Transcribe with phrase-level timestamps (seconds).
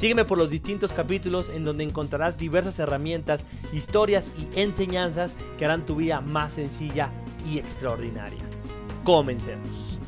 [0.00, 5.84] Sígueme por los distintos capítulos en donde encontrarás diversas herramientas, historias y enseñanzas que harán
[5.84, 7.12] tu vida más sencilla
[7.46, 8.40] y extraordinaria.
[9.04, 9.98] Comencemos.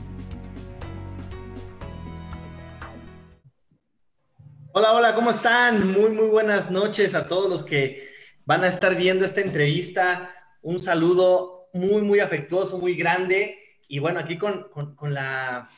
[4.73, 5.93] Hola, hola, ¿cómo están?
[5.93, 8.09] Muy, muy buenas noches a todos los que
[8.47, 10.35] van a estar viendo esta entrevista.
[10.63, 13.59] Un saludo muy, muy afectuoso, muy grande.
[13.89, 15.69] Y bueno, aquí con, con la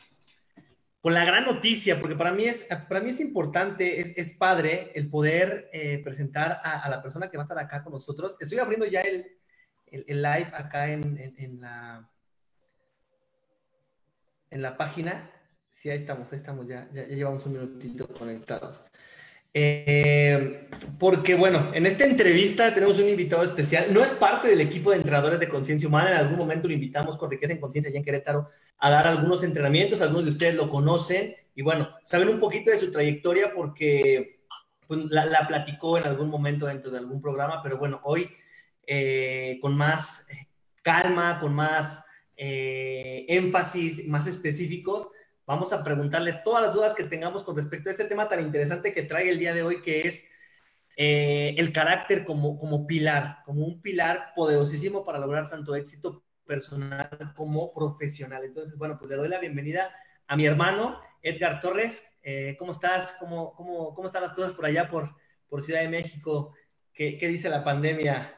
[1.05, 5.07] con la gran noticia, porque para mí es, para mí es importante, es, padre el
[5.07, 8.35] poder eh, presentar a, la persona que va a estar acá con nosotros.
[8.39, 9.37] Estoy abriendo ya el,
[9.85, 12.09] el, live acá en, en, la,
[14.49, 15.29] en la página.
[15.69, 18.81] Sí, ahí estamos, ahí estamos, ya, ya, llevamos un minutito conectados.
[19.57, 20.67] Eh,
[20.99, 23.85] porque bueno, en esta entrevista tenemos un invitado especial.
[23.93, 26.11] No es parte del equipo de entrenadores de conciencia humana.
[26.11, 29.43] En algún momento lo invitamos con Riqueza en Conciencia allá en Querétaro a dar algunos
[29.43, 34.41] entrenamientos, algunos de ustedes lo conocen y bueno, saben un poquito de su trayectoria porque
[34.85, 38.29] pues, la, platicó en algún momento dentro de algún programa, pero bueno, hoy
[38.85, 40.27] eh, con más
[40.81, 42.03] calma, con más
[42.35, 45.07] eh, énfasis, más específicos,
[45.45, 48.93] vamos a preguntarles todas las dudas que tengamos con respecto a este tema tan interesante
[48.93, 50.27] que trae el día de hoy, que es
[50.97, 57.33] eh, el carácter como, como pilar, como un pilar poderosísimo para lograr tanto éxito personal
[57.35, 58.43] como profesional.
[58.43, 59.93] Entonces, bueno, pues le doy la bienvenida
[60.27, 62.07] a mi hermano Edgar Torres.
[62.23, 63.17] Eh, ¿Cómo estás?
[63.19, 65.15] ¿Cómo, cómo, cómo están las cosas por allá, por,
[65.47, 66.53] por Ciudad de México?
[66.93, 68.35] ¿Qué, qué dice la pandemia?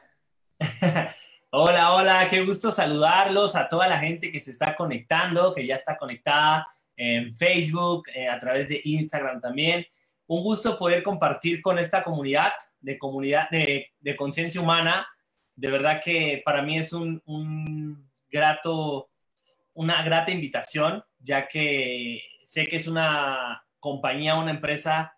[1.50, 5.76] hola, hola, qué gusto saludarlos a toda la gente que se está conectando, que ya
[5.76, 6.66] está conectada
[6.98, 9.86] en Facebook, eh, a través de Instagram también.
[10.26, 15.06] Un gusto poder compartir con esta comunidad de comunidad de, conciencia humana
[15.56, 19.10] de verdad que para mí es un, grato,
[19.74, 25.16] una grata invitación, ya que sé que es una compañía, una empresa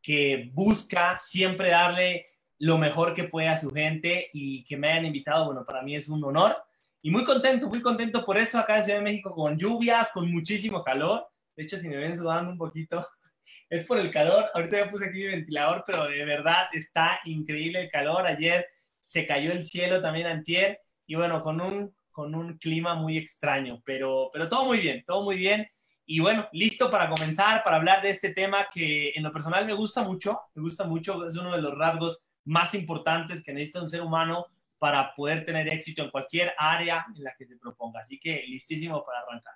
[0.00, 2.26] que busca siempre darle
[2.58, 5.94] lo mejor que puede a su gente y que me hayan invitado, bueno, para mí
[5.94, 6.56] es un honor
[7.02, 10.30] y muy contento, muy contento por eso acá en Ciudad de México con lluvias, con
[10.30, 11.26] muchísimo calor.
[11.56, 13.04] De hecho, si me ven sudando un poquito,
[13.68, 14.46] es por el calor.
[14.54, 18.24] Ahorita ya puse aquí mi ventilador, pero de verdad está increíble el calor.
[18.24, 18.66] Ayer
[19.00, 23.82] se cayó el cielo también antier y bueno, con un, con un clima muy extraño,
[23.84, 25.66] pero, pero todo muy bien, todo muy bien.
[26.06, 29.72] Y bueno, listo para comenzar, para hablar de este tema que en lo personal me
[29.72, 33.88] gusta mucho, me gusta mucho, es uno de los rasgos más importantes que necesita un
[33.88, 34.46] ser humano
[34.82, 38.00] para poder tener éxito en cualquier área en la que se proponga.
[38.00, 39.54] Así que listísimo para arrancar.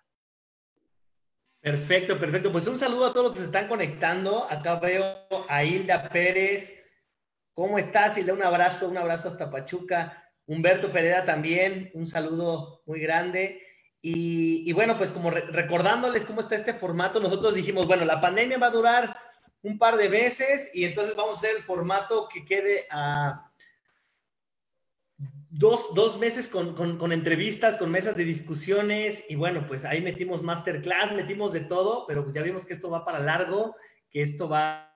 [1.58, 2.52] Perfecto, perfecto.
[2.52, 4.48] Pues un saludo a todos los que se están conectando.
[4.48, 6.80] Acá veo a Hilda Pérez,
[7.52, 8.16] ¿Cómo estás?
[8.18, 10.30] Y le un abrazo, un abrazo hasta Pachuca.
[10.46, 13.62] Humberto Pereira también, un saludo muy grande.
[14.00, 18.68] Y, bueno, pues como recordándoles cómo está este formato, nosotros dijimos, bueno, la pandemia va
[18.68, 19.16] a durar
[19.62, 23.50] un par de meses y entonces vamos a hacer el formato que quede a
[25.50, 30.42] dos, dos meses con, con, entrevistas, con mesas de discusiones y bueno, pues ahí metimos
[30.42, 33.76] masterclass, metimos de todo, pero pues ya vimos que esto va para largo,
[34.10, 34.92] que esto va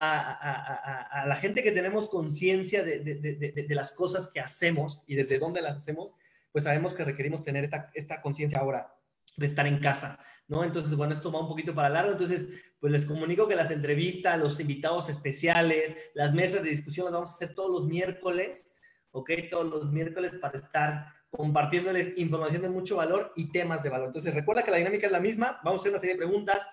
[0.00, 5.76] a, la gente que tenemos conciencia de, las cosas que hacemos y desde dónde las
[5.76, 6.12] hacemos,
[6.52, 8.92] pues sabemos que requerimos tener esta, esta conciencia ahora
[9.36, 10.18] de estar en casa,
[10.48, 10.64] ¿no?
[10.64, 12.46] Entonces, bueno, esto va un poquito para largo, entonces,
[12.80, 17.30] pues les comunico que las entrevistas, los invitados especiales, las mesas de discusión las vamos
[17.30, 18.68] a hacer todos los miércoles,
[19.16, 19.30] ¿ok?
[19.50, 24.08] Todos los miércoles para estar compartiéndoles información de mucho valor y temas de valor.
[24.08, 26.66] Entonces, recuerda que la dinámica es la misma, vamos a hacer una serie de preguntas,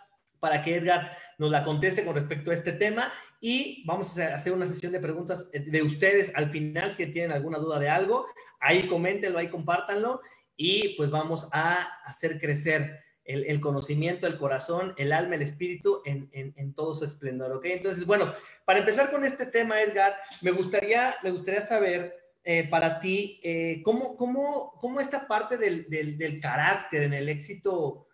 [0.44, 4.52] para que Edgar nos la conteste con respecto a este tema y vamos a hacer
[4.52, 8.28] una sesión de preguntas de ustedes al final si tienen alguna duda de algo,
[8.60, 10.20] ahí coméntenlo, ahí compártanlo
[10.58, 16.30] y pues vamos a hacer crecer el, conocimiento, el corazón, el alma, el espíritu en,
[16.34, 17.64] en, todo su esplendor, ¿ok?
[17.68, 18.34] Entonces, bueno,
[18.66, 23.82] para empezar con este tema, Edgar, me gustaría, me gustaría saber eh, para ti eh,
[23.84, 28.08] ¿cómo, cómo, cómo, esta parte del, del, carácter en el éxito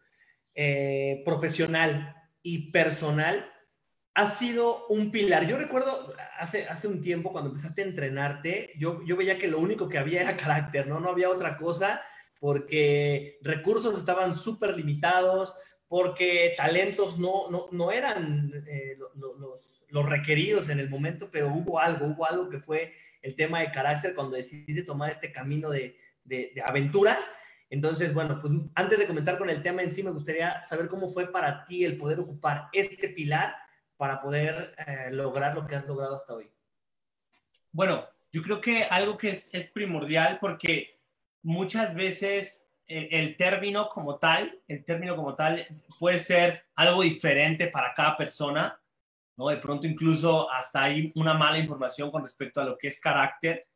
[0.53, 3.51] eh, profesional y personal
[4.13, 5.47] ha sido un pilar.
[5.47, 9.59] Yo recuerdo hace, hace un tiempo cuando empezaste a entrenarte, yo, yo veía que lo
[9.59, 10.99] único que había era carácter, ¿no?
[10.99, 12.01] No había otra cosa
[12.39, 15.55] porque recursos estaban súper limitados,
[15.89, 21.79] porque talentos no, no, no eran eh, los, los, requeridos en el momento, pero hubo
[21.79, 22.93] algo, hubo algo que fue
[23.23, 27.17] el tema de carácter cuando decidiste tomar este camino de, de, aventura.
[27.71, 31.09] Entonces, bueno, pues antes de comenzar con el tema en sí, me gustaría saber cómo
[31.09, 33.55] fue para ti el poder ocupar este pilar
[33.97, 36.51] para poder eh, lograr lo que has logrado hasta hoy.
[37.71, 40.99] Bueno, yo creo que algo que es, es primordial porque
[41.41, 45.65] muchas veces el, término como tal, el término como tal
[45.99, 48.79] puede ser algo diferente para cada persona,
[49.37, 49.49] ¿no?
[49.49, 53.67] De pronto incluso hasta hay una mala información con respecto a lo que es carácter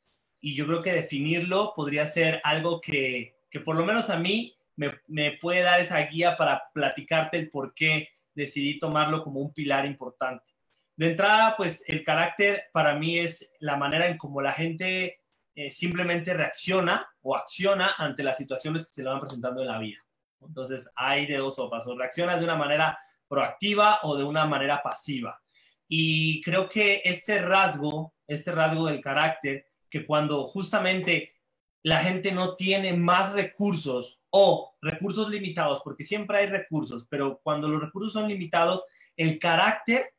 [0.42, 4.58] y yo creo que definirlo podría ser algo que, que por lo menos a mí
[4.76, 9.54] me, me, puede dar esa guía para platicarte el por qué decidí tomarlo como un
[9.54, 10.52] pilar importante.
[10.96, 15.20] De entrada, pues el carácter para mí es la manera en cómo la gente
[15.56, 19.80] eh, simplemente reacciona o acciona ante las situaciones que se le van presentando en la
[19.80, 19.98] vida.
[20.42, 22.98] Entonces, hay de dos sopas, o reaccionas de una manera
[23.28, 25.42] proactiva o de una manera pasiva.
[25.88, 31.34] Y creo que este rasgo, este rasgo del carácter, que cuando justamente
[31.82, 37.68] la gente no tiene más recursos o recursos limitados, porque siempre hay recursos, pero cuando
[37.68, 38.84] los recursos son limitados,
[39.16, 40.14] el carácter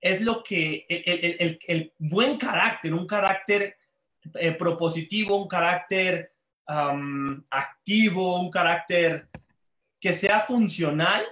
[0.00, 3.76] es lo que, el, el, el buen carácter, un carácter
[4.34, 6.32] eh, propositivo, un carácter
[7.50, 9.28] activo, un carácter
[10.00, 11.24] que sea funcional,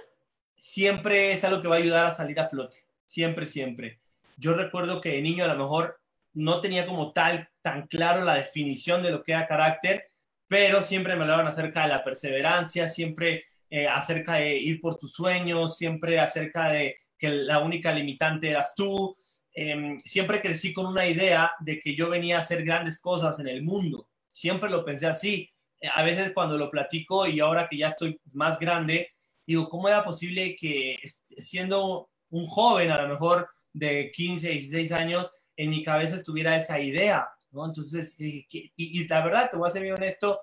[0.55, 2.77] siempre es algo que va a ayudar a salir a flote.
[3.05, 3.99] Siempre, siempre.
[4.37, 5.99] Yo recuerdo que de niño a lo mejor
[6.33, 10.11] no tenía como tal tan claro la definición de lo que era carácter,
[10.47, 15.13] pero siempre me hablaban acerca de la perseverancia, siempre eh, acerca de ir por tus
[15.13, 19.15] sueños, siempre acerca de que la única limitante eras tú,
[19.61, 23.47] Em, siempre crecí con una idea de que yo venía a hacer grandes cosas en
[23.47, 24.07] el mundo.
[24.39, 25.49] Siempre lo pensé así.
[25.93, 29.09] A veces cuando lo platico y ahora que ya estoy más grande,
[29.45, 35.29] digo, ¿cómo era posible que siendo un joven, a lo mejor de 15, 16 años,
[35.57, 37.27] en mi cabeza estuviera esa idea?
[37.51, 37.65] ¿no?
[37.65, 40.39] Entonces, y, la verdad, te voy a ser muy honesto,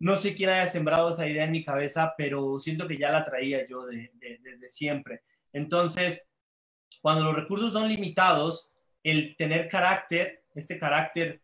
[0.00, 3.22] no sé quién haya sembrado esa idea en mi cabeza, pero siento que ya la
[3.22, 5.20] traía yo desde siempre.
[5.52, 6.28] Entonces,
[7.00, 8.74] cuando los recursos son limitados,
[9.04, 11.40] el tener carácter, este carácter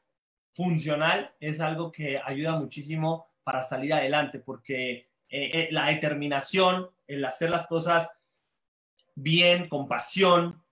[0.55, 7.25] funcional, es algo que ayuda muchísimo para salir adelante, porque eh, eh, la determinación, el
[7.25, 8.09] hacer las cosas
[9.15, 10.63] bien, con pasión,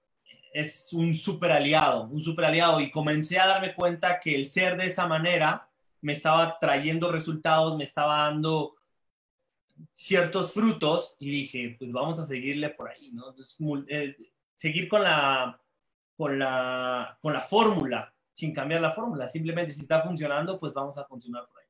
[0.52, 2.80] es un super aliado, un super aliado.
[2.80, 5.68] Y comencé a darme cuenta que el ser de esa manera
[6.00, 8.76] me estaba trayendo resultados, me estaba dando
[9.90, 13.34] ciertos frutos y dije, pues vamos a seguirle por ahí, ¿no?
[13.88, 14.16] Eh,
[14.54, 15.58] seguir con la,
[16.16, 19.28] con la, con la fórmula, sin cambiar la fórmula.
[19.28, 21.66] Simplemente si está funcionando, pues vamos a continuar por ahí.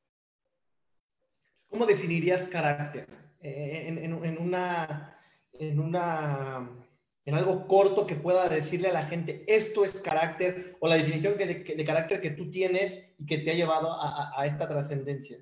[1.69, 3.09] ¿Cómo definirías carácter?
[3.41, 5.19] Eh, en, una,
[5.53, 6.69] en, una,
[7.25, 11.37] en algo corto que pueda decirle a la gente, esto es carácter, o la definición
[11.37, 15.39] de, carácter que tú tienes y que te ha llevado a, a esta trascendencia.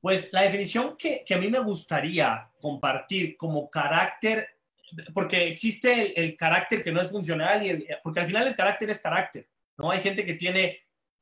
[0.00, 4.54] Pues la definición que, que, a mí me gustaría compartir como carácter
[5.12, 8.90] porque existe el, carácter que no es funcional y el, porque al final el carácter
[8.90, 9.90] es carácter, ¿no?
[9.90, 10.80] Hay gente que tiene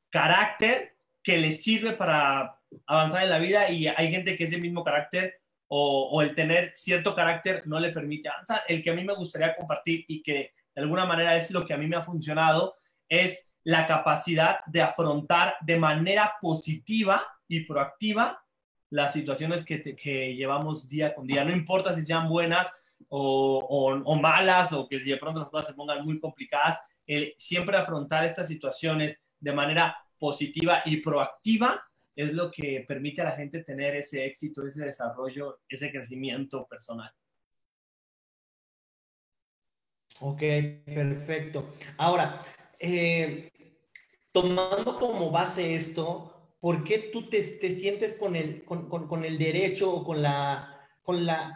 [0.09, 4.83] carácter que le sirve para avanzar en la vida y hay gente que ese mismo
[4.83, 8.61] carácter o, o, el tener cierto carácter no le permite avanzar.
[8.67, 11.73] El que a mí me gustaría compartir y que de alguna manera es lo que
[11.73, 12.75] a mí me ha funcionado
[13.09, 18.43] es la capacidad de afrontar de manera positiva y proactiva
[18.89, 21.43] las situaciones que, que llevamos día con día.
[21.43, 22.71] No importa si sean buenas
[23.09, 26.79] o, malas o que si de pronto las cosas se pongan muy complicadas,
[27.37, 31.83] siempre afrontar estas situaciones de manera positiva y proactiva
[32.15, 37.11] es lo que permite a la gente tener ese éxito, ese desarrollo, ese crecimiento personal.
[40.19, 40.41] Ok,
[40.85, 41.73] perfecto.
[41.97, 42.41] Ahora,
[42.79, 43.51] eh,
[44.31, 50.03] tomando como base esto, ¿por qué tú te, sientes con el, con, el derecho o
[50.05, 51.55] con la, con la,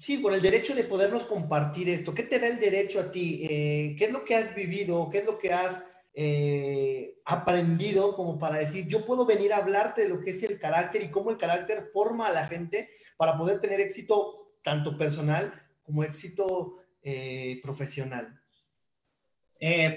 [0.00, 2.14] Sí, por el derecho de podernos compartir esto.
[2.14, 3.46] ¿Qué te da el derecho a ti?
[3.50, 5.10] Eh, ¿Qué es lo que has vivido?
[5.10, 5.82] ¿Qué es lo que has
[6.14, 10.58] eh, aprendido como para decir, yo puedo venir a hablarte de lo que es el
[10.58, 12.88] carácter y cómo el carácter forma a la gente
[13.18, 15.52] para poder tener éxito tanto personal
[15.82, 18.40] como éxito eh, profesional?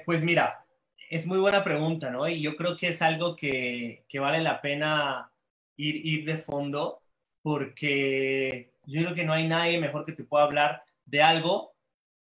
[0.06, 0.66] pues mira,
[1.10, 2.28] es muy buena pregunta, ¿no?
[2.28, 5.32] Y yo creo que es algo que, que vale la pena
[5.78, 7.02] ir, ir de fondo
[7.42, 11.76] porque yo creo que no hay nadie mejor que te pueda hablar de algo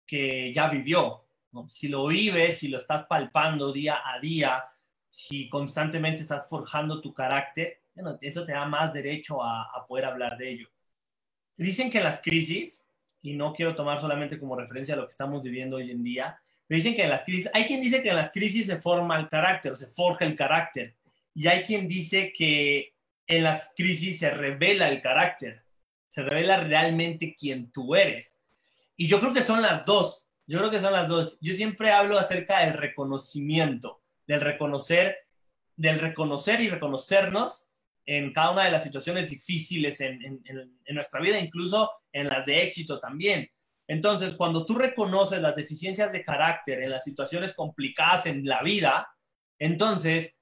[0.06, 1.26] que ya vivió.
[1.66, 4.64] Si lo vives, si lo estás palpando día a día,
[5.08, 7.82] si constantemente estás forjando tu carácter,
[8.20, 10.68] eso te da más derecho a, poder hablar de ello.
[11.56, 12.84] Dicen que las crisis
[13.20, 16.76] y no quiero tomar solamente como referencia lo que estamos viviendo hoy en día, me
[16.76, 19.28] dicen que en las crisis, hay quien dice que en las crisis se forma el
[19.28, 20.96] carácter, se forja el carácter,
[21.34, 22.94] y hay quien dice que
[23.26, 25.62] en las crisis se revela el carácter,
[26.12, 28.38] se revela realmente quién tú eres.
[28.96, 31.38] Y yo creo que son las dos, yo creo que son las dos.
[31.40, 35.16] Yo siempre hablo acerca del reconocimiento, del reconocer,
[35.74, 37.70] del reconocer y reconocernos
[38.04, 40.42] en cada una de las situaciones difíciles en,
[40.90, 43.50] nuestra vida, incluso en las de éxito también.
[43.88, 49.08] Entonces, cuando tú reconoces las deficiencias de carácter en las situaciones complicadas en la vida,
[49.58, 50.36] entonces,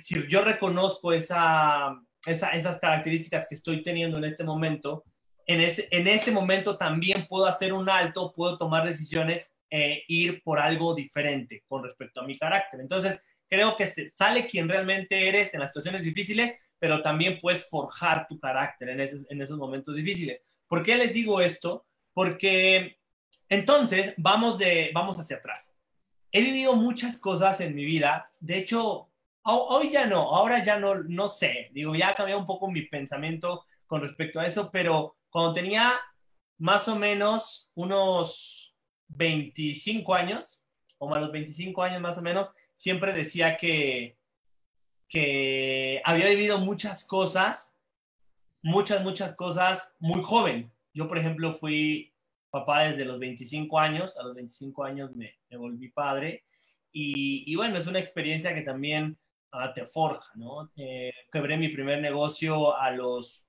[0.00, 5.04] si yo reconozco esa, esas características que estoy teniendo en este momento,
[5.46, 10.42] en ese, en ese momento también puedo hacer un alto, puedo tomar decisiones e ir
[10.42, 12.80] por algo diferente con respecto a mi carácter.
[12.80, 18.26] Entonces, creo que sale quien realmente eres en las situaciones difíciles, pero también puedes forjar
[18.28, 20.40] tu carácter en esos, en esos momentos difíciles.
[20.66, 21.86] ¿Por qué les digo esto?
[22.12, 22.98] Porque
[23.48, 25.74] entonces vamos, de, vamos hacia atrás.
[26.32, 28.30] He vivido muchas cosas en mi vida.
[28.40, 29.10] De hecho,
[29.46, 31.70] hoy ya no, ahora ya no, no sé.
[31.72, 35.98] Digo, ya ha cambiado un poco mi pensamiento con respecto a eso, pero cuando tenía
[36.58, 38.74] más o menos unos
[39.08, 40.62] 25 años,
[40.98, 44.16] o a los 25 años más o menos, siempre decía que,
[45.08, 47.74] que había vivido muchas cosas,
[48.62, 50.72] muchas, muchas cosas muy joven.
[50.92, 52.12] Yo, por ejemplo, fui
[52.50, 56.42] papá desde los 25 años, a los 25 años me, volví padre,
[56.98, 59.18] y, bueno, es una experiencia que también
[59.74, 60.70] te forja, ¿no?
[60.76, 63.46] Eh, quebré mi primer negocio a los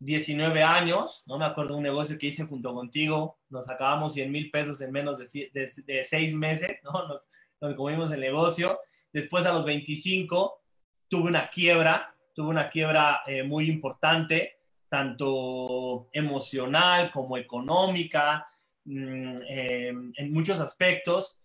[0.00, 4.50] 19 años, no me acuerdo un negocio que hice junto contigo, nos acabamos 100 mil
[4.50, 6.90] pesos en menos de, de, seis meses, ¿no?
[7.08, 7.28] Nos,
[7.60, 8.80] nos comimos el negocio.
[9.12, 10.62] Después a los 25
[11.08, 18.46] tuve una quiebra, tuve una quiebra eh, muy importante, tanto emocional como económica,
[18.84, 21.38] mm, eh, en muchos aspectos.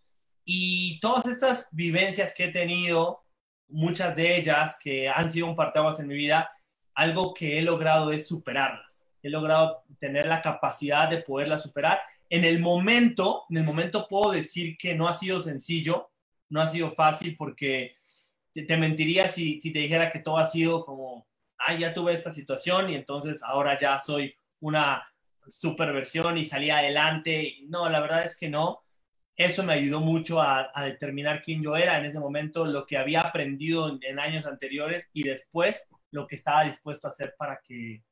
[0.46, 3.25] Y todas estas vivencias que he tenido,
[3.68, 6.52] muchas de ellas que han sido un parteaguas en mi vida,
[6.94, 9.06] algo que he logrado es superarlas.
[9.22, 12.00] He logrado tener la capacidad de poderlas superar.
[12.30, 16.12] En el momento, en el momento puedo decir que no ha sido sencillo,
[16.50, 17.96] no ha sido fácil porque
[18.54, 22.34] te, mentiría si, si, te dijera que todo ha sido como, ah, ya tuve esta
[22.34, 25.06] situación y entonces ahora ya soy una
[25.48, 27.58] superversión y salí adelante.
[27.68, 28.85] No, la verdad es que no.
[29.36, 33.22] Eso me ayudó mucho a, determinar quién yo era en ese momento, lo que había
[33.22, 38.04] aprendido en años anteriores y después lo que estaba dispuesto a hacer para que,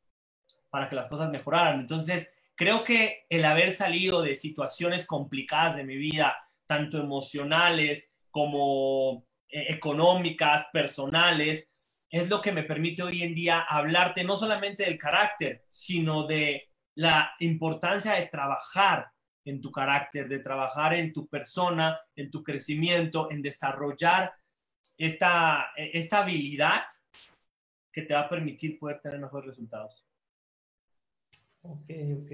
[0.70, 1.80] para que las cosas mejoraran.
[1.80, 6.36] Entonces, creo que el haber salido de situaciones complicadas de mi vida,
[6.68, 11.70] tanto emocionales como eh, económicas, personales,
[12.10, 16.70] es lo que me permite hoy en día hablarte no solamente del carácter, sino de
[16.96, 19.13] la importancia de trabajar
[19.46, 24.34] en tu carácter, de trabajar en tu persona, en tu crecimiento, en desarrollar
[24.98, 26.84] esta, esta habilidad
[27.92, 30.08] que te va a permitir poder tener mejores resultados.
[31.62, 31.90] Ok,
[32.22, 32.32] ok.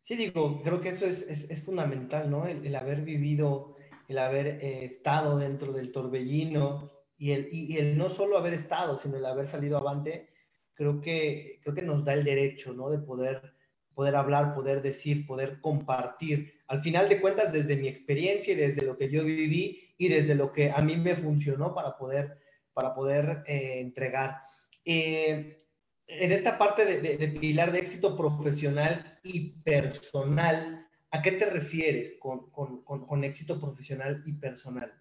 [0.00, 2.46] Sí, digo, creo que eso es, es, fundamental, ¿no?
[2.46, 3.76] El, haber vivido,
[4.08, 8.98] el haber eh, estado dentro del torbellino y el, y, el no solo haber estado,
[8.98, 10.30] sino el haber salido avante,
[10.74, 12.90] creo que, creo que nos da el derecho, ¿no?
[12.90, 13.54] De poder,
[13.94, 16.60] poder hablar, poder decir, poder compartir.
[16.66, 20.34] Al final de cuentas, desde mi experiencia y desde lo que yo viví y desde
[20.34, 24.38] lo que a mí me funcionó para poder para poder eh, entregar.
[24.84, 25.58] Eh,
[26.06, 32.50] en esta parte de, pilar de éxito profesional y personal, ¿a qué te refieres con,
[32.50, 34.92] con, éxito profesional y personal?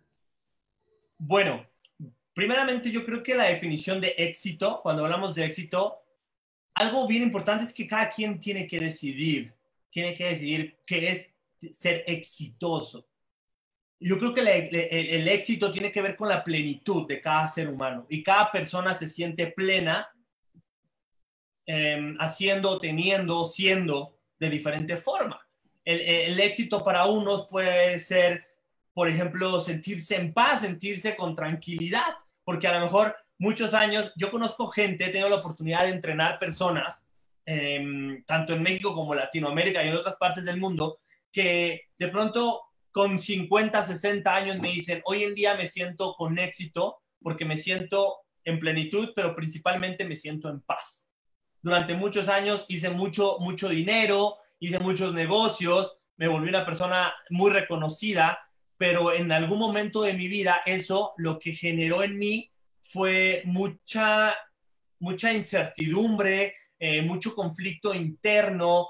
[1.18, 1.68] Bueno,
[2.34, 5.98] primeramente yo creo que la definición de éxito, cuando hablamos de éxito,
[6.74, 9.54] algo bien importante es que cada quien tiene que decidir,
[9.90, 11.34] tiene que decidir qué es
[11.74, 13.06] ser exitoso
[14.02, 18.08] yo creo que el, éxito tiene que ver con la plenitud de cada ser humano
[18.10, 20.10] y cada persona se siente plena
[21.68, 25.40] em, haciendo, teniendo, siendo de diferente forma.
[25.86, 28.44] El, éxito para unos puede ser,
[28.92, 34.30] por ejemplo, sentirse en paz, sentirse con tranquilidad, porque a lo mejor muchos años, yo
[34.30, 37.08] conozco gente, he tenido la oportunidad de entrenar personas,
[37.44, 41.00] em, tanto en México como Latinoamérica y en otras partes del mundo,
[41.32, 46.38] que de pronto con 50, 60 años me dicen, hoy en día me siento con
[46.38, 51.10] éxito porque me siento en plenitud, pero principalmente me siento en paz.
[51.64, 57.50] Durante muchos años hice mucho, mucho dinero, hice muchos negocios, me volví una persona muy
[57.50, 58.38] reconocida,
[58.78, 62.52] pero en algún momento de mi vida eso lo que generó en mí
[62.84, 64.36] fue mucha,
[65.00, 68.90] mucha incertidumbre, eh, mucho conflicto interno,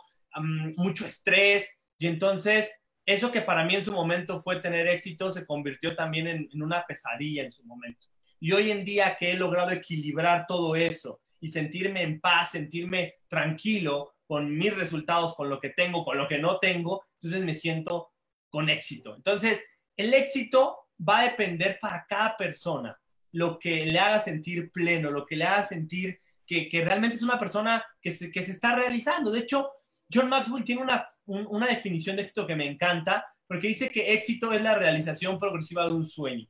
[0.78, 5.46] mucho estrés y entonces eso que para mí en su momento fue tener éxito se
[5.46, 8.08] convirtió también en, en una pesadilla en su momento.
[8.40, 13.16] Y hoy en día que he logrado equilibrar todo eso y sentirme en paz, sentirme
[13.28, 17.54] tranquilo con mis resultados, con lo que tengo, con lo que no tengo, entonces me
[17.54, 18.14] siento
[18.50, 19.16] con éxito.
[19.16, 19.62] Entonces,
[19.98, 22.98] el éxito va a depender para cada persona
[23.32, 27.40] lo que le haga sentir pleno, lo que le haga sentir que, realmente es una
[27.40, 29.32] persona que se, que se, está realizando.
[29.32, 29.72] De hecho,
[30.14, 34.52] John Maxwell tiene una, una definición de éxito que me encanta, porque dice que éxito
[34.52, 36.48] es la realización progresiva de un sueño.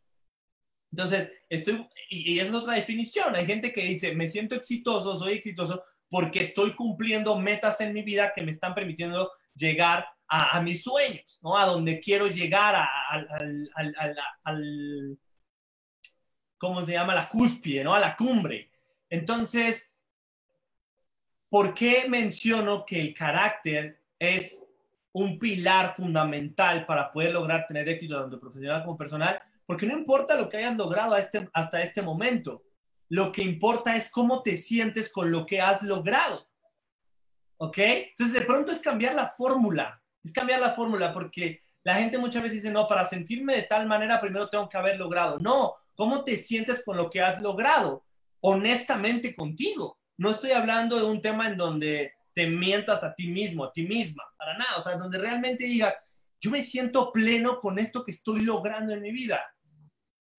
[0.91, 3.35] Entonces, estoy, y, esa es otra definición.
[3.35, 8.01] Hay gente que dice, me siento exitoso, soy exitoso porque estoy cumpliendo metas en mi
[8.01, 11.57] vida que me están permitiendo llegar a, mis sueños, ¿no?
[11.57, 13.69] A donde quiero llegar, al,
[14.43, 15.19] al,
[16.61, 17.15] ¿cómo se llama?
[17.15, 17.95] La cúspide, ¿no?
[17.95, 18.69] A la cumbre.
[19.09, 19.91] Entonces,
[21.49, 24.63] ¿por qué menciono que el carácter es
[25.11, 29.41] un pilar fundamental para poder lograr tener éxito tanto profesional como personal?
[29.65, 32.61] Porque no importa lo que hayas logrado este, hasta este momento,
[33.09, 36.47] lo que importa es cómo te sientes con lo que has logrado.
[37.57, 37.77] ¿Ok?
[37.79, 42.43] Entonces, de pronto es cambiar la fórmula, es cambiar la fórmula porque la gente muchas
[42.43, 45.39] veces dice, no, para sentirme de tal manera primero tengo que haber logrado.
[45.39, 48.03] No, ¿cómo te sientes con lo que has logrado?
[48.39, 49.99] Honestamente contigo.
[50.17, 53.83] No estoy hablando de un tema en donde te mientas a ti mismo, a ti
[53.83, 54.77] misma, para nada.
[54.79, 55.93] O sea, donde realmente digas,
[56.39, 59.53] yo me siento pleno con esto que estoy logrando en mi vida.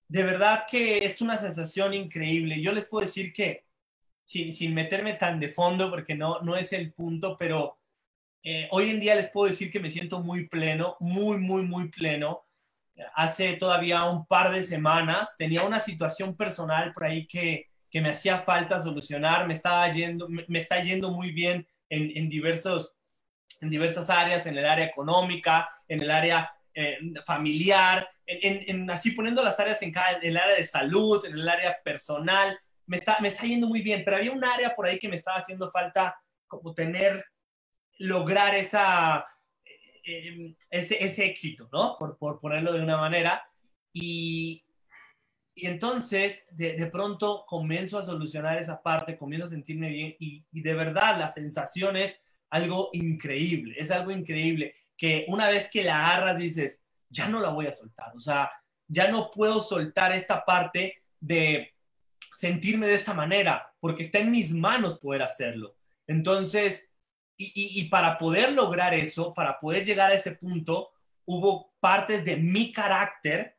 [0.08, 2.60] De verdad que es una sensación increíble.
[2.60, 3.64] Yo les puedo decir que,
[4.24, 7.78] sin, sin meterme tan de fondo, porque no, no es el punto, pero
[8.42, 11.88] eh, hoy en día les puedo decir que me siento muy pleno, muy, muy, muy
[11.88, 12.46] pleno.
[13.14, 18.10] Hace todavía un par de semanas tenía una situación personal por ahí que, que me
[18.10, 22.94] hacía falta solucionar, me, estaba yendo, me, está yendo muy bien en, en, diversos,
[23.60, 29.10] en diversas áreas, en el área económica, en el área eh, familiar, en, en, así
[29.10, 32.96] poniendo las áreas en, cada, en el área de salud, en el área personal, me
[32.96, 35.38] está, me está yendo muy bien, pero había un área por ahí que me estaba
[35.38, 37.24] haciendo falta como tener
[37.98, 39.24] lograr esa,
[40.04, 41.96] eh, ese, ese, éxito, ¿no?
[41.98, 43.42] Por, por, ponerlo de una manera.
[43.92, 44.64] Y,
[45.54, 50.44] y entonces, de, de, pronto, comienzo a solucionar esa parte, comienzo a sentirme bien y,
[50.50, 55.84] y, de verdad la sensación es algo increíble, es algo increíble que una vez que
[55.84, 58.50] la agarras dices, ya no la voy a soltar, o sea,
[58.88, 61.72] ya no puedo soltar esta parte de
[62.34, 65.76] sentirme de esta manera, porque está en mis manos poder hacerlo.
[66.06, 66.90] Entonces,
[67.36, 70.90] y, para poder lograr eso, para poder llegar a ese punto,
[71.24, 73.56] hubo partes de mi carácter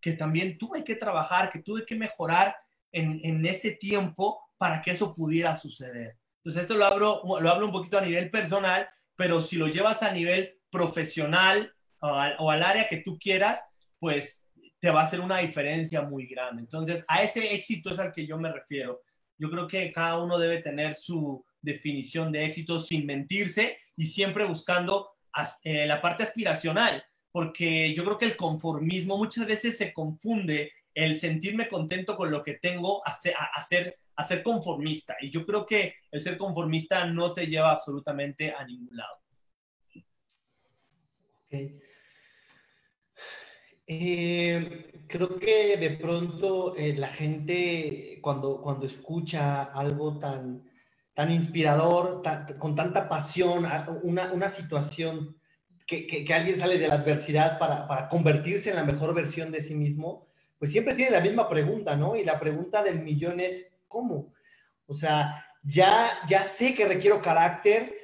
[0.00, 2.56] que también tuve que trabajar, que tuve que mejorar
[2.90, 6.18] en, en este tiempo para que eso pudiera suceder.
[6.38, 10.02] Entonces, esto lo hablo, lo hablo un poquito a nivel personal, pero si lo llevas
[10.02, 13.64] a nivel profesional o, o al área que tú quieras,
[13.98, 14.46] pues
[14.80, 16.62] te va a hacer una diferencia muy grande.
[16.62, 19.00] Entonces, a ese éxito es al que yo me refiero.
[19.38, 24.44] Yo creo que cada uno debe tener su, definición de éxito sin mentirse y siempre
[24.44, 25.12] buscando
[25.64, 31.18] eh, la parte aspiracional, porque yo creo que el conformismo muchas veces se confunde el
[31.18, 35.16] sentirme contento con lo que tengo a a, a ser conformista.
[35.20, 39.22] Y yo creo que el ser conformista no te lleva absolutamente a ningún lado.
[43.86, 50.62] Eh, creo que de pronto eh, la gente cuando, cuando escucha algo tan,
[51.14, 52.22] tan inspirador,
[52.58, 53.66] con tanta pasión,
[54.02, 55.36] una, una situación
[55.86, 59.60] que, que, alguien sale de la adversidad para, para, convertirse en la mejor versión de
[59.60, 60.26] sí mismo,
[60.58, 62.16] pues siempre tiene la misma pregunta, ¿no?
[62.16, 64.32] Y la pregunta del millón es, ¿cómo?
[64.86, 67.94] O sea, ya, ya sé que requiero carácter,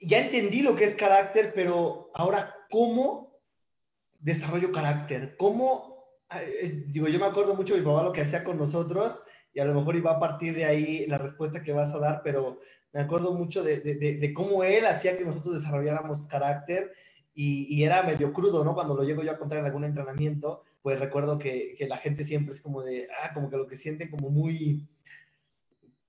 [0.00, 3.38] ya entendí lo que es carácter, pero ahora, ¿cómo
[4.18, 5.36] desarrollo carácter?
[5.36, 6.06] ¿Cómo?
[6.32, 9.20] Eh, digo, yo me acuerdo mucho de mi papá lo que hacía con nosotros
[9.52, 12.20] y a lo mejor iba a partir de ahí la respuesta que vas a dar,
[12.22, 12.60] pero
[12.92, 16.92] me acuerdo mucho de, de, cómo él hacía que nosotros desarrolláramos carácter
[17.34, 18.74] y, y, era medio crudo, ¿no?
[18.74, 22.24] Cuando lo llego yo a contar en algún entrenamiento, pues recuerdo que, que, la gente
[22.24, 24.88] siempre es como de, ah, como que lo que siente como muy,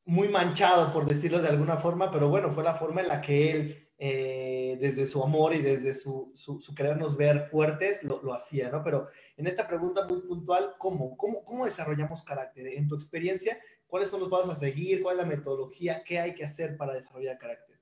[0.05, 3.51] muy manchado, por decirlo de alguna forma, pero bueno, fue la forma en la que
[3.51, 8.71] él eh, desde su amor y desde su, su, querernos ver fuertes, lo, lo, hacía,
[8.71, 8.83] ¿no?
[8.83, 11.15] Pero en esta pregunta muy puntual, ¿cómo?
[11.15, 11.45] ¿cómo?
[11.45, 12.65] ¿Cómo desarrollamos carácter?
[12.65, 15.03] En tu experiencia, ¿cuáles son los pasos a seguir?
[15.03, 16.03] ¿Cuál es la metodología?
[16.03, 17.79] ¿Qué hay que hacer para desarrollar carácter?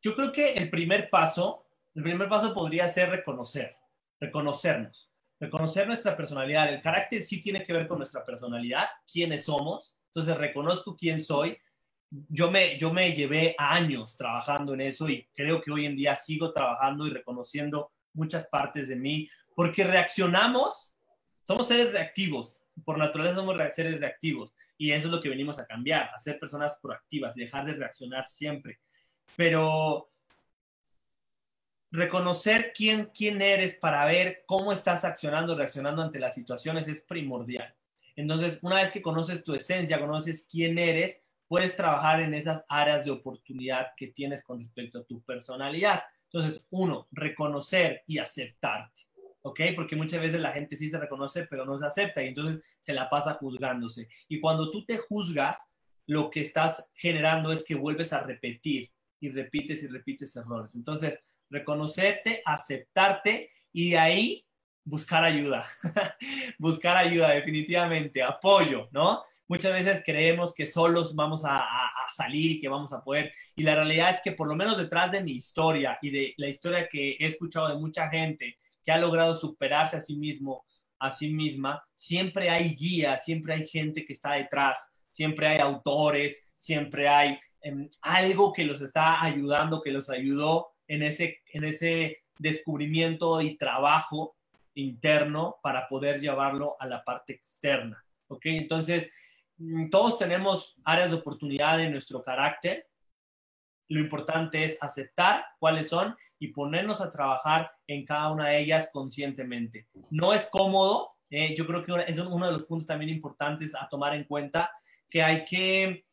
[0.00, 3.74] Yo creo que el primer paso, el primer paso podría ser reconocer,
[4.20, 5.10] reconocernos,
[5.40, 6.72] reconocer nuestra personalidad.
[6.72, 10.00] El carácter sí tiene que ver con nuestra personalidad, quiénes somos.
[10.10, 11.58] Entonces reconozco quién soy,
[12.10, 16.16] yo me, yo me llevé años trabajando en eso y creo que hoy en día
[16.16, 20.98] sigo trabajando y reconociendo muchas partes de mí, porque reaccionamos,
[21.44, 25.66] somos seres reactivos, por naturaleza somos seres reactivos y eso es lo que venimos a
[25.66, 28.80] cambiar, a ser personas proactivas dejar de reaccionar siempre.
[29.36, 30.10] Pero
[31.92, 37.74] reconocer quién, quién eres para ver cómo estás accionando, reaccionando ante las situaciones es primordial.
[38.16, 43.04] Entonces, una vez que conoces tu esencia, conoces quién eres, puedes trabajar en esas áreas
[43.04, 46.00] de oportunidad que tienes con respecto a tu personalidad.
[46.26, 49.08] Entonces, uno, reconocer y aceptarte,
[49.42, 49.60] ¿ok?
[49.74, 52.92] Porque muchas veces la gente sí se reconoce, pero no se acepta y entonces se
[52.92, 54.08] la pasa juzgándose.
[54.28, 55.58] Y cuando tú te juzgas,
[56.06, 60.76] lo que estás generando es que vuelves a repetir y repites y repites errores.
[60.76, 64.46] Entonces, reconocerte, aceptarte y de ahí
[64.84, 65.66] buscar ayuda.
[66.60, 69.24] buscar ayuda, definitivamente, apoyo, ¿no?
[69.50, 71.66] Muchas veces creemos que solos vamos a,
[72.14, 73.32] salir y que vamos a poder.
[73.56, 76.48] Y la realidad es que por lo menos detrás de mi historia y de la
[76.48, 80.64] historia que he escuchado de mucha gente que ha logrado superarse a sí mismo,
[80.98, 86.52] a sí misma, siempre hay guías, siempre hay gente que está detrás, siempre hay autores,
[86.56, 92.18] siempre hay em, algo que los está ayudando, que los ayudó en ese, en ese
[92.38, 94.36] descubrimiento y trabajo
[94.74, 98.04] interno para poder llevarlo a la parte externa.
[98.28, 98.42] ¿Ok?
[98.46, 99.10] Entonces,
[99.90, 102.86] todos tenemos áreas de oportunidad en nuestro carácter.
[103.88, 108.88] Lo importante es aceptar cuáles son y ponernos a trabajar en cada una de ellas
[108.92, 109.88] conscientemente.
[110.10, 113.88] No es cómodo, eh, yo creo que es uno de los puntos también importantes a
[113.88, 114.70] tomar en cuenta,
[115.08, 116.04] que hay que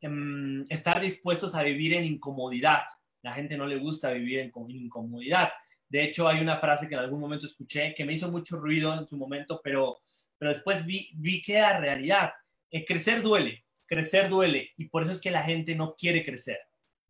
[0.00, 2.82] em, estar dispuestos a vivir en incomodidad.
[3.22, 5.50] La gente no le gusta vivir en, en incomodidad.
[5.88, 8.94] De hecho, hay una frase que en algún momento escuché que me hizo mucho ruido
[8.94, 9.98] en su momento, pero,
[10.38, 12.32] pero después vi, vi que era realidad
[12.76, 16.58] eh, crecer duele, crecer duele y por eso es que la gente no quiere crecer,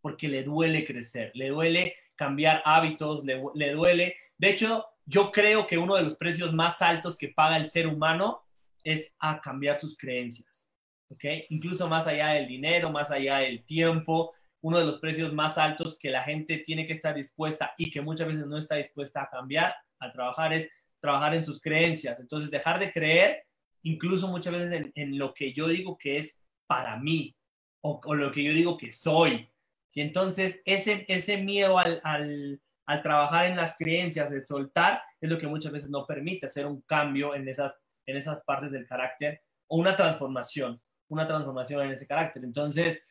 [0.01, 4.17] porque le duele crecer, le duele cambiar hábitos, le, duele.
[4.39, 7.87] De hecho, yo creo que uno de los precios más altos que paga el ser
[7.87, 8.43] humano
[8.83, 10.69] es a cambiar sus creencias,
[11.09, 11.25] ¿ok?
[11.51, 15.99] Incluso más allá del dinero, más allá del tiempo, uno de los precios más altos
[15.99, 19.29] que la gente tiene que estar dispuesta y que muchas veces no está dispuesta a
[19.29, 20.69] cambiar, a trabajar, es
[21.01, 22.19] trabajar en sus creencias.
[22.19, 23.45] Entonces, dejar de creer
[23.87, 27.37] incluso muchas veces en, lo que yo digo que es para mí
[27.81, 29.49] o, lo que yo digo que soy.
[29.93, 35.39] Y entonces ese, ese miedo al, al, trabajar en las creencias, de soltar, es lo
[35.39, 37.75] que muchas veces no permite hacer un cambio en esas,
[38.07, 42.43] en esas partes del carácter o una transformación, una transformación en ese carácter.
[42.43, 43.03] Entonces,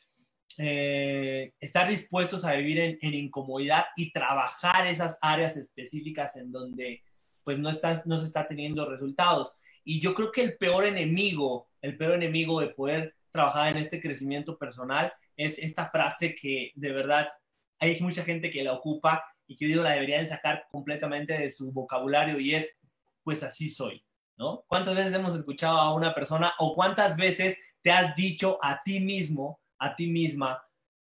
[0.57, 7.01] eh, estar dispuestos a vivir en, en, incomodidad y trabajar esas áreas específicas en donde
[7.45, 9.53] pues no, estás, no se está teniendo resultados.
[9.85, 14.01] Y yo creo que el peor enemigo, el peor enemigo de poder trabajar en este
[14.01, 17.27] crecimiento personal es esta frase que de verdad
[17.79, 21.51] hay mucha gente que la ocupa y que yo digo la deberían sacar completamente de
[21.51, 22.75] su vocabulario y es,
[23.23, 24.03] pues así soy,
[24.37, 24.63] ¿no?
[24.67, 28.99] ¿Cuántas veces hemos escuchado a una persona o cuántas veces te has dicho a ti
[28.99, 30.63] mismo, a ti misma,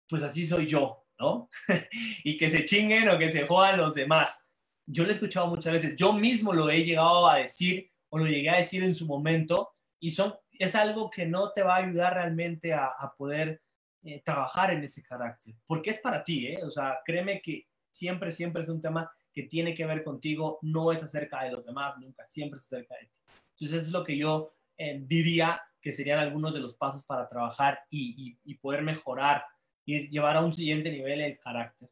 [0.09, 1.48] pues así soy yo, ¿no?
[2.24, 4.44] y que se chinguen o que se jodan los demás.
[4.85, 8.27] Yo lo he escuchado muchas veces, yo mismo lo he llegado a decir o lo
[8.27, 11.85] llegué a decir en su momento y son, es algo que no te va a
[11.85, 13.62] ayudar realmente a, poder
[14.03, 16.61] eh, trabajar en ese carácter, porque es para ti, ¿eh?
[16.64, 20.92] O sea, créeme que siempre, siempre es un tema que tiene que ver contigo, no
[20.92, 23.18] es acerca de los demás, nunca, siempre es acerca de ti.
[23.53, 27.81] Entonces, es lo que yo eh, diría que serían algunos de los pasos para trabajar
[27.90, 29.44] y poder mejorar
[29.85, 31.88] y llevar a un siguiente nivel el carácter.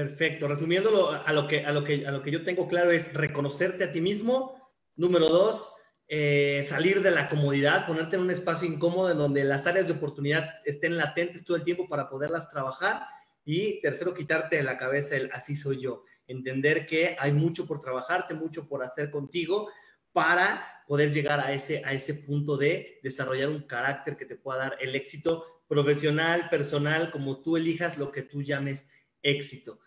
[0.00, 0.48] Perfecto.
[0.48, 3.84] Resumiéndolo a lo que, a lo que, a lo que yo tengo claro es reconocerte
[3.84, 4.58] a ti mismo.
[4.96, 5.74] Número dos,
[6.08, 9.92] eh, salir de la comodidad, ponerte en un espacio incómodo en donde las áreas de
[9.92, 13.02] oportunidad estén latentes todo el tiempo para poderlas trabajar.
[13.44, 16.04] Y tercero, quitarte de la cabeza el así soy yo.
[16.26, 19.68] Entender que hay mucho por trabajarte, mucho por hacer contigo
[20.12, 24.60] para poder llegar a ese, a ese punto de desarrollar un carácter que te pueda
[24.60, 28.88] dar el éxito profesional, personal, como tú elijas lo que tú llames
[29.22, 29.80] éxito.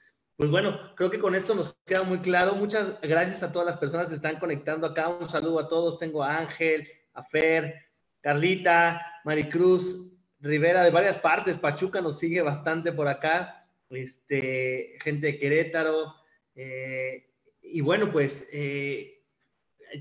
[0.43, 2.53] Pues bueno, creo que con esto nos queda muy claro.
[2.55, 5.07] Muchas gracias a todas las personas que están conectando acá.
[5.07, 5.97] Un saludo a todos.
[5.97, 7.75] Tengo a Ángel, a Fer,
[8.19, 11.57] Carlita, Maricruz, Rivera de varias partes.
[11.57, 13.69] Pachuca nos sigue bastante por acá.
[13.89, 16.13] Este, gente de Querétaro.
[16.55, 17.29] Eh,
[17.61, 19.23] y bueno, pues eh,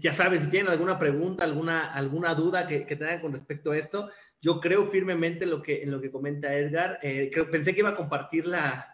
[0.00, 4.10] ya saben, si tienen alguna pregunta, alguna, alguna duda que, tengan con respecto a esto,
[4.40, 6.98] yo creo firmemente en lo que, en lo que comenta Edgar.
[7.00, 8.91] Eh, creo, pensé que iba a compartir la,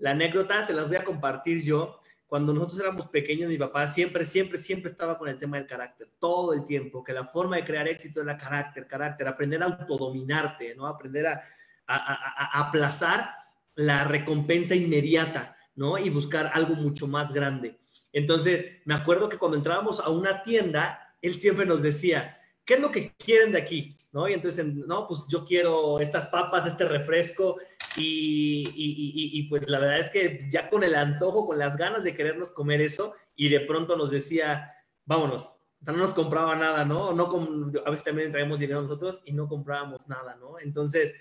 [0.00, 2.00] la anécdota se las voy a compartir yo.
[2.26, 6.08] cuando nosotros éramos pequeños, mi papá siempre, siempre, siempre estaba con el tema del carácter,
[6.20, 10.76] todo el tiempo, que la forma de crear éxito era carácter, carácter, aprender a autodominarte,
[10.76, 10.86] ¿no?
[10.86, 11.42] Aprender a,
[11.88, 13.34] a, aplazar
[13.74, 15.98] la recompensa inmediata, ¿no?
[15.98, 17.80] Y buscar algo mucho más grande.
[18.12, 22.39] Entonces, me acuerdo que cuando entrábamos a una tienda, él siempre nos decía,
[22.70, 23.88] ¿qué es lo que quieren de aquí?
[24.12, 24.28] ¿No?
[24.28, 27.56] Y entonces, no, pues yo quiero estas papas, este refresco,
[27.96, 32.52] y, pues la verdad es que ya con el antojo, con las ganas de querernos
[32.52, 34.72] comer eso, y de pronto nos decía,
[35.04, 37.12] vámonos, o no nos compraba nada, ¿no?
[37.12, 37.24] no
[37.84, 40.60] a veces también traemos dinero nosotros y no comprábamos nada, ¿no?
[40.60, 41.12] Entonces,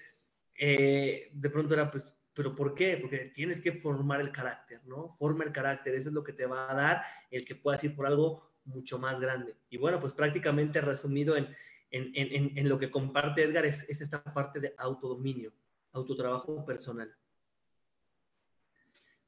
[0.53, 2.97] eh, de pronto era, pues, ¿pero por qué?
[2.97, 5.15] Porque tienes que formar el carácter, ¿no?
[5.17, 7.95] Forma el carácter, eso es lo que te va a dar el que puedas ir
[7.95, 9.55] por algo mucho más grande.
[9.69, 11.55] Y bueno, pues prácticamente resumido en,
[11.91, 15.51] en, en, lo que comparte Edgar es, es esta parte de autodominio
[15.93, 17.13] autotrabajo personal.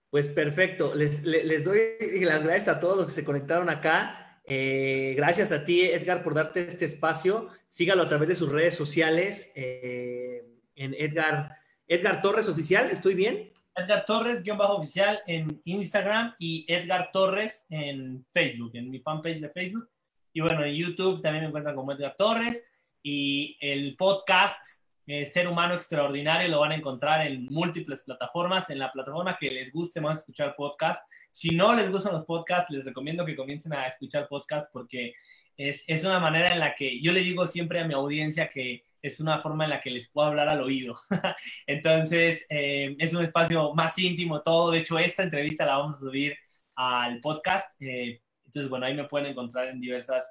[0.10, 1.24] Pues perfecto, les,
[1.64, 1.80] doy
[2.22, 4.42] las gracias a todos los que se conectaron acá.
[4.46, 7.48] Eh, gracias a ti, Edgar, por darte este espacio.
[7.70, 13.54] Sígalo a través de sus redes sociales eh, en Edgar, Edgar Torres Oficial, ¿estoy bien?
[13.76, 19.40] Edgar Torres, guion bajo oficial en Instagram y Edgar Torres en Facebook, en mi fanpage
[19.40, 19.90] de Facebook.
[20.34, 22.64] Y bueno, en YouTube también me encuentran como Edgar Torres.
[23.04, 24.64] Y el podcast
[25.08, 29.50] eh, Ser Humano Extraordinario lo van a encontrar en múltiples plataformas, en la plataforma que
[29.50, 31.04] les guste más escuchar podcast.
[31.32, 35.14] Si no les gustan los podcasts, les recomiendo que comiencen a escuchar podcast porque
[35.58, 38.84] es, es una manera en la que yo le digo siempre a mi audiencia que
[39.02, 40.96] es una forma en la que les puedo hablar al oído.
[41.68, 44.72] Entonces, eh, es un espacio más íntimo todo.
[44.72, 46.38] De hecho, esta entrevista la vamos a subir
[46.76, 47.70] al podcast.
[47.82, 50.30] Eh, entonces, bueno, ahí me pueden encontrar en diversas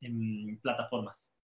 [0.00, 1.34] em, plataformas.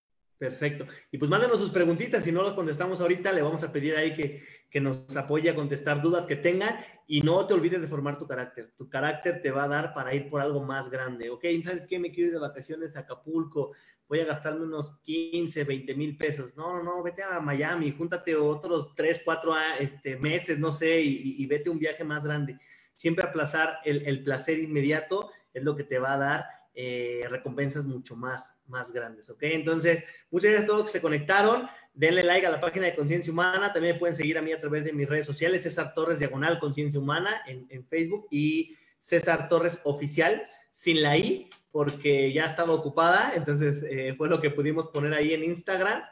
[0.44, 0.87] Perfecto.
[1.11, 4.14] Y pues mándanos sus preguntitas, si no los contestamos ahorita, le vamos a pedir ahí
[4.14, 6.76] que, que, nos apoye a contestar dudas que tengan
[7.07, 8.74] y no te olvides de formar tu carácter.
[8.76, 11.30] Tu carácter te va a dar para ir por algo más grande.
[11.30, 11.98] Ok, ¿sabes qué?
[11.98, 13.72] Me quiero ir de vacaciones a Acapulco,
[14.07, 16.54] voy a gastarme unos 15, 20 mil pesos.
[16.59, 21.00] No, no, no, vete a Miami, júntate otros 3, 4 ah, este, meses, no sé,
[21.00, 22.59] y, y, vete un viaje más grande.
[22.94, 27.84] Siempre aplazar el, el placer inmediato es lo que te va a dar eh, recompensas
[27.84, 29.42] mucho más, más grandes, ¿ok?
[29.42, 31.68] Entonces, muchas gracias a todos que se conectaron.
[31.92, 33.72] Denle like a la página de Conciencia Humana.
[33.72, 36.58] También me pueden seguir a mí a través de mis redes sociales, César Torres Diagonal
[36.58, 42.72] Conciencia Humana en, en, Facebook y César Torres Oficial, sin la I, porque ya estaba
[42.72, 43.34] ocupada.
[43.37, 46.02] Entonces, eh, fue lo que pudimos poner ahí en Instagram.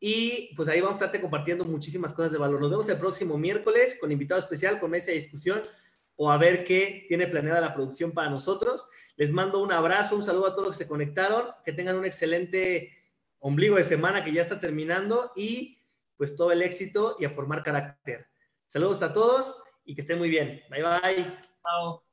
[0.00, 2.60] Y pues ahí vamos a estarte compartiendo muchísimas cosas de valor.
[2.60, 5.60] Nos vemos el próximo miércoles con invitado especial, con mesa de discusión
[6.16, 8.88] o a ver qué tiene planeada la producción para nosotros.
[9.16, 12.04] Les mando un abrazo, un saludo a todos los que se conectaron, que tengan un
[12.04, 12.92] excelente
[13.38, 15.82] ombligo de semana que ya está terminando y
[16.16, 18.26] pues todo el éxito y a formar carácter.
[18.66, 20.62] Saludos a todos y que estén muy bien.
[20.70, 21.38] Bye bye.
[21.62, 22.05] Chao.